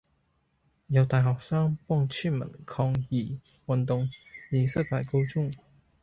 [0.87, 3.37] 有大學生幫村民抗議。
[3.67, 4.09] 運動
[4.49, 5.53] 以失敗告終